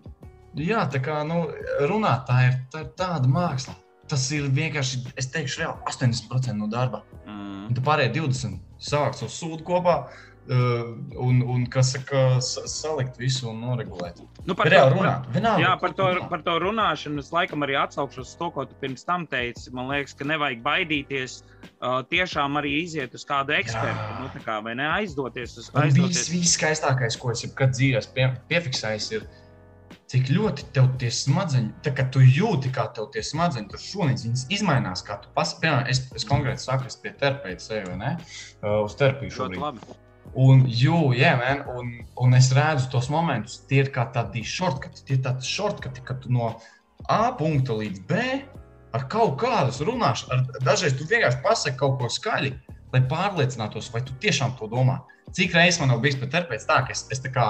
[0.57, 1.45] jā, tā kā, nu,
[1.93, 3.77] runāt tā ir, tā ir tāda māksla
[4.13, 7.03] tas ir vienkārši, es teikšu, reāli 80% no darba.
[7.25, 7.71] Mm.
[7.71, 10.03] Un tu pārējie 20 sākt savu sūdu kopā.
[10.43, 14.17] Uh, un, un kas saka, salikt visu un noregulēt.
[14.43, 15.29] Nu, par, Reāli runāt.
[15.31, 16.31] Vienalga, jā, par to, runāt.
[16.33, 19.71] par to runāšanu es laikam arī atsaukšos uz to, ko tu pirms tam teici.
[19.71, 24.03] Man liekas, ka nevajag baidīties uh, tiešām arī iziet uz kādu ekspertu.
[24.03, 24.19] Jā.
[24.19, 25.87] Nu, kā, vai ne aizdoties uz to?
[26.01, 29.31] Viss, viss skaistākais, ko es jebkad dzīvēs pie, piefiksējis, ir
[30.13, 34.27] cik ļoti tev tie smadzeņi, tā kā tu jūti, kā tev tie smadzeņi tur šūnīs,
[34.27, 35.05] viņas izmainās.
[35.07, 38.15] Kā tu pas, piemēram, es, es konkrēti saku, es pie terapeita sevi, ne?
[38.61, 39.87] Uh, uz terapiju šobrīd.
[40.39, 41.89] Un, jū, yeah, man, un,
[42.21, 46.17] un es redzu tos momentus, tie ir kā tādi shortcuti, tie ir tādi shortcuti, ka
[46.21, 46.55] tu no
[47.11, 48.21] A punkta līdz B
[48.95, 52.53] ar kaut kādu runāšanu, dažreiz tu vienkārši pasaki kaut ko skaļi,
[52.93, 55.01] lai pārliecinātos, vai tu tiešām to domā.
[55.33, 57.49] Cik reizes man nav bijis pat terapeits tā, ka es, es tā kā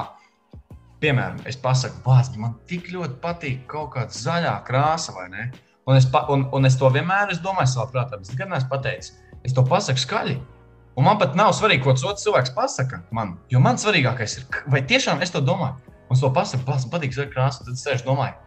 [1.03, 5.51] piemēram, es pasaku, bāzi, man tik ļoti patīk kaut kāda zaļā krāsa, vai ne?
[5.89, 8.53] Un es, pa, un, un es to vienmēr es domāju savā prātā, bet es nekad
[8.53, 9.17] neesmu pateicis.
[9.43, 10.37] Es to pasaku skaļi.
[10.99, 13.35] Un man pat nav svarīgi, ko otrs cilvēks pasaka man.
[13.51, 15.81] Jo man svarīgākais ir, vai tiešām es to domāju.
[16.07, 17.67] Un es to pasaku, bāzi, man patīk zaļā krāsa.
[17.67, 18.39] Tad es sēžu domāju,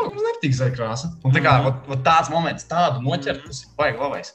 [0.00, 1.12] man nepatīk zaļā krāsa.
[1.22, 1.88] Un tā kā mm -hmm.
[1.92, 4.34] vat, tāds moments, tādu noķert, tas ir baigi labais.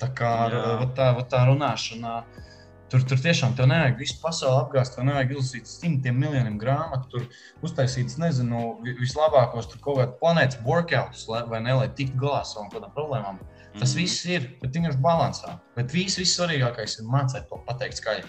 [0.00, 0.32] Tā kā
[0.80, 2.18] vat, tā, vat, tā runāšana.
[2.18, 2.48] Uh,
[2.88, 7.66] Tur, tur tiešām tev nevajag visu pasauli apgāzt, tev nevajag izlasīt simtiem miljoniem grāmatu, tur
[7.66, 12.70] uztaisīt, nezinu, vislabākos tur kaut kādu planētas workouts, vai ne, lai tiktu galā ar savām
[12.96, 13.42] problēmām.
[13.76, 13.98] Tas mm.
[14.00, 15.58] viss ir, bet vienkārši balansā.
[15.76, 18.24] Bet viss, viss svarīgākais ir mācīt to pateikt skaļi.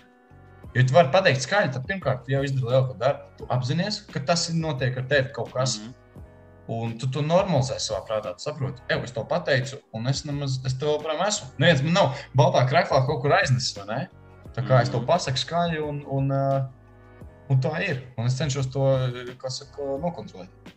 [0.76, 3.32] Ja tu vari pateikt skaļi, tad pirmkārt, jau izdari lielu darbu.
[3.40, 5.80] Tu apzinājies, ka tas ir notiek ar tevi kaut kas.
[5.80, 5.96] Mm -hmm.
[6.70, 8.36] Un tu to normalizē savā prātā.
[8.38, 11.48] Tu saproti, ej, es to pateicu, un es nemaz, es tev joprojām esmu.
[11.58, 14.10] Neviens man nav baltā krāklā kaut kur aiznesis, vai ne?
[14.60, 18.02] Tā kā es to pasaku skaļi, un, un, uh, un tā ir.
[18.20, 18.90] Un es cenšos to
[19.56, 20.74] saka, nokontrolēt.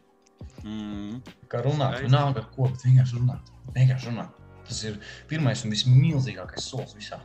[0.62, 1.16] Mm.
[1.50, 3.50] Kā runāt, vienalga ar ko, bet vienkārši runāt.
[3.74, 4.36] Vienkārši runāt.
[4.68, 7.18] Tas ir pirmais un vismilzīgākais solis visā.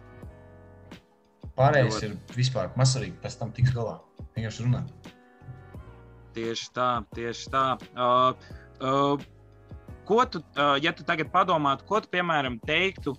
[1.61, 3.99] Pārējais ir vispār mazsvarīgi, pēc tam tiks galā.
[4.33, 5.13] Vienkārši runāt.
[6.33, 7.67] Tieši tā, tieši tā.
[7.93, 8.49] Uh,
[8.81, 9.29] uh,
[10.09, 13.13] ko tu, uh, ja tu tagad padomātu, ko tu, piemēram, teiktu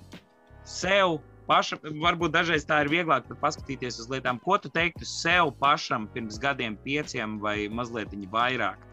[0.67, 6.07] sev pašam, varbūt dažreiz tā ir vieglāk paskatīties uz lietām, ko tu teiktu sev pašam
[6.15, 8.85] pirms gadiem, pieciem vai mazliet vairāk.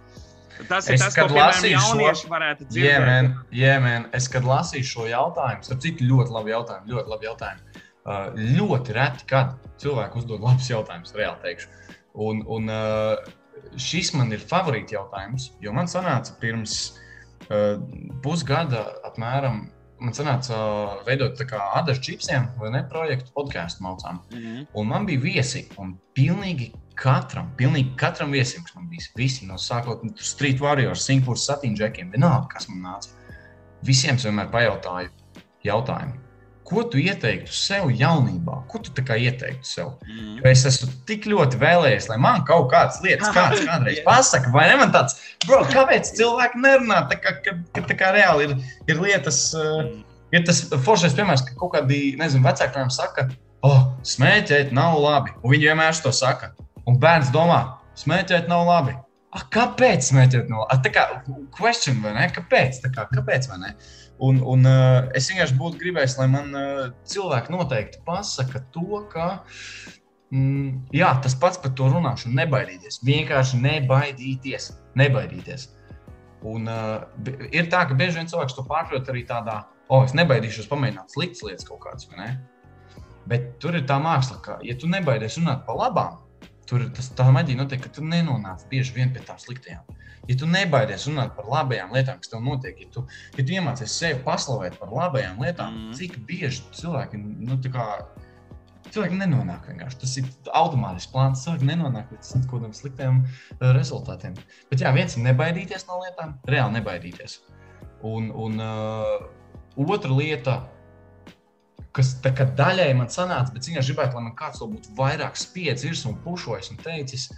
[0.69, 2.31] Tas ir es, tas, ko lasīju jaunieši šo...
[2.31, 2.85] varētu dzirdēt.
[2.87, 4.05] Yeah, man, yeah, man.
[4.15, 7.81] Es, kad lasīju šo jautājumu, starp citu, ļoti labi jautājumu, ļoti labi jautājumu.
[8.05, 11.71] Uh, ļoti reti, kad cilvēki uzdod labus jautājumus, reāli teikšu.
[12.23, 13.17] Un, un uh,
[13.81, 16.77] šis man ir favorīts jautājums, jo man sanāca pirms
[17.49, 17.75] uh,
[18.23, 19.65] pusgada apmēram.
[19.99, 22.81] Man sanāca uh, veidot tādu adažu čipsiem, vai ne?
[22.89, 24.19] Projektu podkāstu maucām.
[24.31, 24.65] Mm -hmm.
[24.73, 29.55] Un man bija viesi, un pilnīgi katram, pilnīgi katram viesim, kas man bija, visi no
[29.55, 33.09] sākot no Street Warriors, Singapūras satīņģekiem, vienalga, kas man nāca.
[33.83, 35.09] Visiem vienmēr pajautāju
[35.63, 36.24] jautājumu
[36.65, 38.57] ko tu ieteiktu sev jaunībā?
[38.71, 39.91] Ko tu ieteiktu sev?
[40.07, 40.39] Mm.
[40.39, 44.67] Jo es esmu tik ļoti vēlējies, lai man kaut kādas lietas, kāds kādreiz pasaka, vai
[44.71, 44.79] ne?
[44.81, 47.03] Man tāds, bro, kāpēc cilvēki nerunā?
[47.11, 48.57] Tā kā, ka, tā kā reāli ir,
[48.89, 49.85] ir lietas, uh,
[50.33, 53.29] ir tas foršais piemērs, ka kaut kādi, nezinu, vecāki viņam saka,
[53.65, 53.81] oh,
[54.15, 55.35] smēķēt nav labi.
[55.43, 56.53] Un viņi vienmēr to saka.
[56.85, 57.61] Un bērns domā,
[58.01, 58.97] smēķēt nav labi.
[59.35, 60.55] A, kāpēc nav labi?
[60.71, 61.03] A, tā kā
[61.57, 62.27] question, vai ne?
[62.31, 62.79] Kāpēc?
[62.85, 63.73] Tā kā, kāpēc, vai ne?
[64.23, 69.27] Un, un uh, es vienkārši būtu gribējis, lai man uh, cilvēki noteikti pasaka to, ka
[70.31, 73.01] mm, jā, tas pats par to runāšanu, nebaidīties.
[73.03, 74.71] Vienkārši nebaidīties.
[74.95, 75.67] nebaidīties.
[76.47, 77.03] Un, uh,
[77.51, 81.11] ir tā, ka bieži vien cilvēks to pārprot arī tādā, o, oh, es nebaidīšos pamēģināt
[81.11, 82.29] sliktas lietas kaut kādas, vai ne?
[83.27, 86.21] Bet tur ir tā māksla, ka, ja tu nebaidies runāt par labām,
[86.69, 89.85] tur tas tā maģija notiek, ka tu nenonāc bieži vien pie tām sliktajām
[90.27, 93.05] ja tu nebaidies runāt par labajām lietām, kas tev notiek, ja tu,
[93.37, 95.97] ja tu iemācies sevi paslavēt par labajām lietām, mm.
[95.97, 97.87] cik bieži cilvēki, nu, kā,
[98.89, 100.01] cilvēki nenonāk vienkārši.
[100.01, 104.37] Tas ir automātisks plāns, cilvēki nenonāk līdz kaut kādiem sliktiem uh, rezultātiem.
[104.71, 107.41] Bet jā, viens ir nebaidīties no lietām, reāli nebaidīties.
[108.05, 109.17] Un, un uh,
[109.81, 110.59] otra lieta,
[111.95, 116.11] kas daļai man sanāca, bet es gribētu, lai man kāds to būtu vairāk spiedzis virsū
[116.11, 117.29] un pušojis un teicis.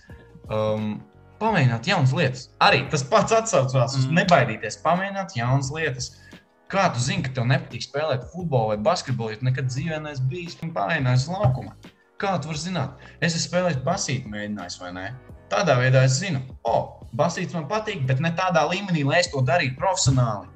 [0.49, 0.95] Um,
[1.41, 2.47] pamēģināt jaunas lietas.
[2.63, 4.15] Arī tas pats atsaucās uz mm.
[4.21, 6.09] nebaidīties, pamēģināt jaunas lietas.
[6.71, 10.57] Kā tu zini, ka tev nepatīk spēlēt futbolu vai basketbolu, ja nekad dzīvē neesi bijis
[10.59, 11.77] pamēģinājis laukumā?
[12.19, 13.07] Kā tu vari zināt?
[13.21, 15.07] Es esmu spēlējis basīti, mēģinājis vai nē.
[15.53, 19.29] Tādā veidā es zinu, o, oh, basīts man patīk, bet ne tādā līmenī, lai es
[19.31, 20.49] to darītu profesionāli.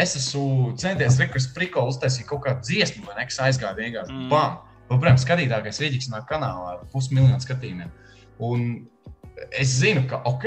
[0.00, 4.30] Es esmu centies rekursu prikolu uztaisīt kaut kādu dziesmu, vai ne, kas aizgāja vienkārši mm.
[4.32, 4.62] bam!
[4.88, 5.80] Protams, skatītākais
[6.12, 7.92] nāk kanālā ar pusmiljonu skatījumiem.
[8.44, 8.66] Un
[9.54, 10.44] es zinu, ka ok,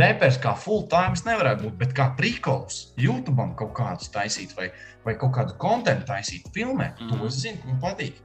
[0.00, 4.70] reperis kā full time nevarētu būt, bet kā prikols YouTube kaut kādus taisīt vai,
[5.04, 7.12] vai kaut kādu kontekstu taisīt, filmēt, mm.
[7.12, 8.22] to es zinu, man patīk.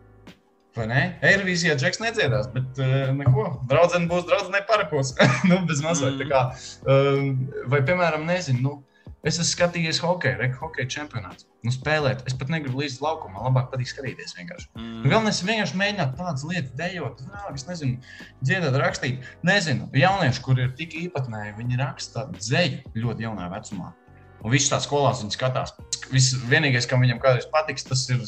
[0.78, 1.02] Vai ne?
[1.28, 3.44] Eirovīzijā džeks nedziedās, bet uh, neko.
[3.68, 5.12] Draudzene būs draudzene parakos.
[5.50, 6.22] nu, bez mazliet.
[6.22, 6.30] Mm.
[6.32, 6.46] Kā,
[6.88, 8.78] uh, vai, piemēram, nezinu, nu,
[9.22, 11.46] Es esmu skatījies hokeju, reku hokeja čempionāts.
[11.62, 14.72] Nu, spēlēt, es pat negribu līdz laukumam, man labāk patīk skatīties vienkārši.
[14.74, 14.96] Mm.
[15.04, 19.28] Nu, galvenais ir vienkārši mēģināt tādas lietas, dejot, nā, es nezinu, dziedāt, rakstīt.
[19.46, 23.94] Nezinu, jaunieši, kur ir tik īpatnēji, viņi raksta dzēju ļoti jaunā vecumā.
[24.42, 25.76] Un viss tā skolās viņi skatās.
[26.12, 28.24] Viss, vienīgais, kam viņam kādreiz patiks, tas ir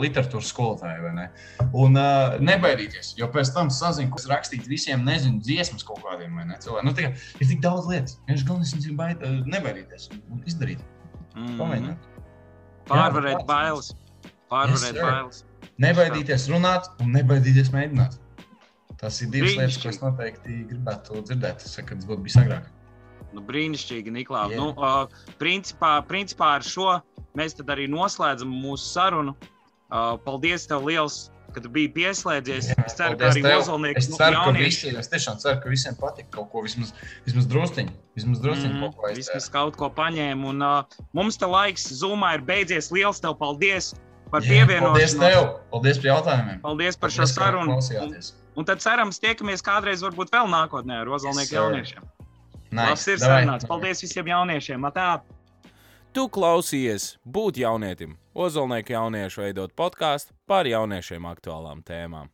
[0.00, 1.12] literatūras skolotāji.
[1.16, 1.28] Ne?
[1.70, 6.34] Un uh, nebaidīties, jo pēc tam sazina, kas rakstīt visiem, nezinu, dziesmas kaut kādiem.
[6.42, 8.18] Ne, nu, tā, ir tik daudz lietas.
[8.28, 10.82] Viņš galvenais ir baid, nebaidīties un izdarīt.
[11.36, 11.54] Mm.
[11.60, 12.10] Pamēģināt.
[12.90, 13.94] Pārvarēt Jā, bailes.
[14.52, 15.42] Pārvarēt yes, bailes.
[15.80, 18.18] Nebaidīties runāt un nebaidīties mēģināt.
[19.00, 22.68] Tas ir divas lietas, ko es noteikti gribētu dzirdēt, kad tas būtu bijis agrāk.
[23.32, 24.54] Nu, brīnišķīgi, Niklaus.
[24.56, 25.08] Nu, uh,
[25.40, 26.98] principā, principā ar šo
[27.38, 29.36] mēs arī noslēdzam mūsu sarunu.
[29.92, 32.70] Uh, paldies, tev liels, ka tu biji pieslēdzies.
[32.72, 35.98] Jā, es ceru, ka arī Ozolnieks es ceru, ka visiem, es tiešām ceru, ka visiem
[36.00, 36.94] patīk kaut ko vismaz,
[37.26, 37.92] vismaz drusciņu.
[38.16, 39.12] Vismaz drusciņu mm, kaut ko.
[39.18, 40.54] Vismaz kaut ko paņēmu.
[40.54, 42.88] Un uh, mums te laiks Zoomā ir beidzies.
[42.94, 43.92] Liels tev paldies
[44.32, 44.96] par pievienošanos.
[44.96, 45.50] Paldies tev!
[45.72, 46.62] Paldies par jautājumiem!
[46.64, 47.78] Paldies par paldies, šo sarunu!
[48.00, 48.16] Un,
[48.56, 52.11] un tad cerams, tiekamies kādreiz varbūt vēl nākotnē ar Ozolnieku yes, jauniešiem.
[52.72, 52.88] Nice.
[52.88, 53.68] Labs ir sarunāts.
[53.68, 54.84] Paldies visiem jauniešiem.
[54.88, 55.08] Atā.
[56.12, 58.16] Tu klausies būt jaunietim.
[58.32, 62.32] Ozolnieku jauniešu veidot podkāstu par jauniešiem aktuālām tēmām.